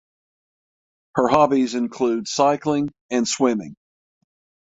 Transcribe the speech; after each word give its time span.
Her 1.13 1.27
hobbies 1.27 1.75
include 1.75 2.27
cycling 2.27 2.89
and 3.11 3.27
swimming. 3.27 3.75